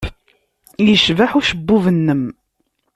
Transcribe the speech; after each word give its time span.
Yecbeḥ 0.85 1.31
ucebbub-nnem. 1.39 2.23